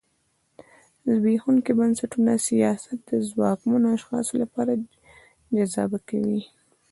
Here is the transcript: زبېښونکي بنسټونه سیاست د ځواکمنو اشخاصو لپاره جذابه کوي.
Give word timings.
زبېښونکي 1.11 1.71
بنسټونه 1.79 2.31
سیاست 2.47 2.97
د 3.09 3.11
ځواکمنو 3.29 3.87
اشخاصو 3.97 4.33
لپاره 4.43 4.71
جذابه 5.55 5.99
کوي. 6.09 6.41